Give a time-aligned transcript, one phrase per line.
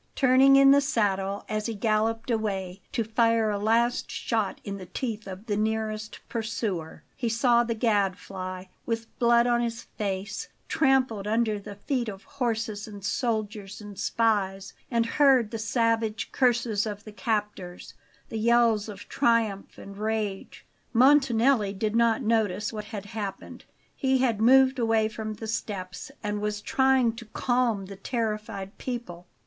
[0.15, 4.87] Turning in the saddle as he galloped away, to fire a last shot in the
[4.87, 11.27] teeth of the nearest pursuer, he saw the Gadfly, with blood on his face, trampled
[11.27, 17.03] under the feet of horses and soldiers and spies; and heard the savage curses of
[17.03, 17.93] the captors,
[18.29, 20.65] the yells of triumph and rage.
[20.93, 23.65] Montanelli did not notice what had happened;
[23.95, 29.27] he had moved away from the steps, and was trying to calm the terrified people.